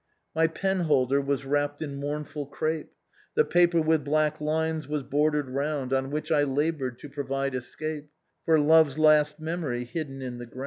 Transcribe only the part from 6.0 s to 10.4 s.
which I labored to provide escape For love's last memory hidden in